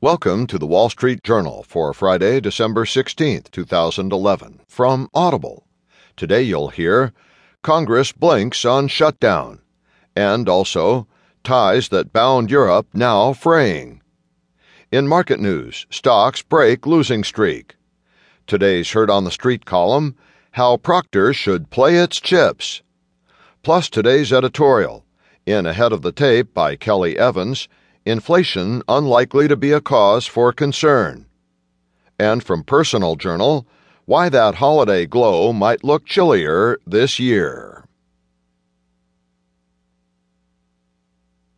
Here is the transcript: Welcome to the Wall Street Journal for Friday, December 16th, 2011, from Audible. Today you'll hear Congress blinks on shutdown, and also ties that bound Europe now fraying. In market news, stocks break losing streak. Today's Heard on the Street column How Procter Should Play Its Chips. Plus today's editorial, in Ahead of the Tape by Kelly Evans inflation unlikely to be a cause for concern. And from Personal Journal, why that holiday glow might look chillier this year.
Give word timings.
Welcome 0.00 0.46
to 0.46 0.58
the 0.58 0.66
Wall 0.66 0.90
Street 0.90 1.24
Journal 1.24 1.64
for 1.64 1.92
Friday, 1.92 2.38
December 2.38 2.84
16th, 2.84 3.50
2011, 3.50 4.60
from 4.68 5.08
Audible. 5.12 5.66
Today 6.16 6.42
you'll 6.42 6.68
hear 6.68 7.12
Congress 7.64 8.12
blinks 8.12 8.64
on 8.64 8.86
shutdown, 8.86 9.60
and 10.14 10.48
also 10.48 11.08
ties 11.42 11.88
that 11.88 12.12
bound 12.12 12.48
Europe 12.48 12.86
now 12.94 13.32
fraying. 13.32 14.00
In 14.92 15.08
market 15.08 15.40
news, 15.40 15.84
stocks 15.90 16.42
break 16.42 16.86
losing 16.86 17.24
streak. 17.24 17.74
Today's 18.46 18.92
Heard 18.92 19.10
on 19.10 19.24
the 19.24 19.32
Street 19.32 19.64
column 19.64 20.14
How 20.52 20.76
Procter 20.76 21.32
Should 21.32 21.70
Play 21.70 21.96
Its 21.96 22.20
Chips. 22.20 22.82
Plus 23.64 23.88
today's 23.88 24.32
editorial, 24.32 25.04
in 25.44 25.66
Ahead 25.66 25.92
of 25.92 26.02
the 26.02 26.12
Tape 26.12 26.54
by 26.54 26.76
Kelly 26.76 27.18
Evans 27.18 27.66
inflation 28.04 28.82
unlikely 28.88 29.48
to 29.48 29.56
be 29.56 29.72
a 29.72 29.80
cause 29.80 30.26
for 30.26 30.52
concern. 30.52 31.26
And 32.18 32.42
from 32.42 32.64
Personal 32.64 33.16
Journal, 33.16 33.66
why 34.06 34.30
that 34.30 34.54
holiday 34.54 35.04
glow 35.04 35.52
might 35.52 35.84
look 35.84 36.06
chillier 36.06 36.78
this 36.86 37.18
year. 37.18 37.67